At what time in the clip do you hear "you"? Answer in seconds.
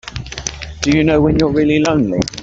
0.89-1.03